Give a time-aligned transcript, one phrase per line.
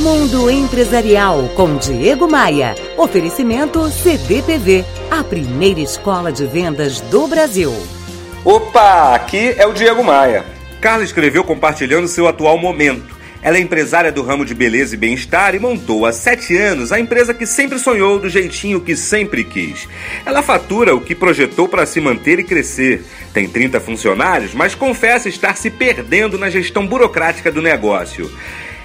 [0.00, 2.74] Mundo Empresarial com Diego Maia.
[2.96, 7.70] Oferecimento CDPV, a primeira escola de vendas do Brasil.
[8.42, 10.46] Opa, aqui é o Diego Maia.
[10.80, 13.14] Carla escreveu compartilhando seu atual momento.
[13.42, 16.98] Ela é empresária do ramo de beleza e bem-estar e montou há sete anos a
[16.98, 19.86] empresa que sempre sonhou do jeitinho que sempre quis.
[20.24, 23.04] Ela fatura o que projetou para se manter e crescer.
[23.34, 28.30] Tem 30 funcionários, mas confessa estar se perdendo na gestão burocrática do negócio.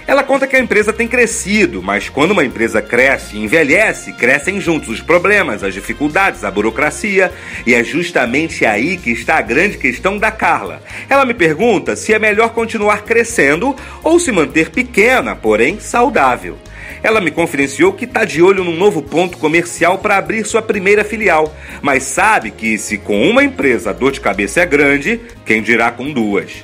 [0.08, 4.62] Ela conta que a empresa tem crescido, mas quando uma empresa cresce e envelhece, crescem
[4.62, 7.32] juntos os problemas, as dificuldades, a burocracia.
[7.66, 10.84] E é justamente aí que está a grande questão da Carla.
[11.10, 16.56] Ela me pergunta se é melhor continuar crescendo ou se manter pequena, porém saudável.
[17.02, 21.04] Ela me confidenciou que está de olho num novo ponto comercial para abrir sua primeira
[21.04, 25.64] filial, mas sabe que se com uma empresa a dor de cabeça é grande, quem
[25.64, 26.64] dirá com duas?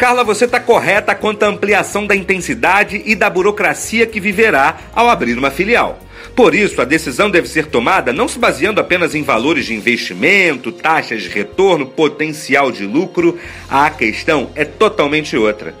[0.00, 5.10] Carla, você está correta quanto à ampliação da intensidade e da burocracia que viverá ao
[5.10, 5.98] abrir uma filial.
[6.34, 10.72] Por isso, a decisão deve ser tomada não se baseando apenas em valores de investimento,
[10.72, 13.38] taxas de retorno, potencial de lucro.
[13.68, 15.74] A questão é totalmente outra.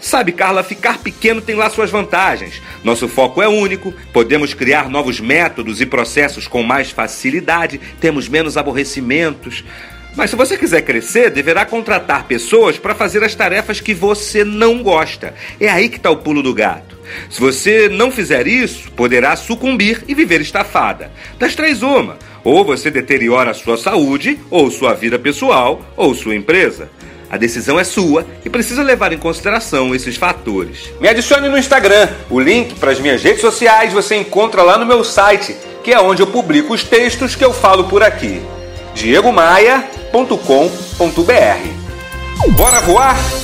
[0.00, 2.62] Sabe, Carla, ficar pequeno tem lá suas vantagens.
[2.84, 8.56] Nosso foco é único, podemos criar novos métodos e processos com mais facilidade, temos menos
[8.56, 9.64] aborrecimentos.
[10.16, 14.82] Mas se você quiser crescer, deverá contratar pessoas para fazer as tarefas que você não
[14.82, 15.34] gosta.
[15.60, 16.96] É aí que está o pulo do gato.
[17.28, 21.10] Se você não fizer isso, poderá sucumbir e viver estafada.
[21.38, 22.16] Das três, uma.
[22.44, 26.88] Ou você deteriora a sua saúde, ou sua vida pessoal, ou sua empresa.
[27.28, 30.92] A decisão é sua e precisa levar em consideração esses fatores.
[31.00, 32.08] Me adicione no Instagram.
[32.30, 35.98] O link para as minhas redes sociais você encontra lá no meu site, que é
[35.98, 38.40] onde eu publico os textos que eu falo por aqui.
[38.94, 42.52] Diego Maia www.voar.com.br.
[42.56, 43.43] Bora voar?